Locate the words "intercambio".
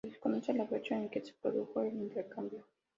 1.93-2.65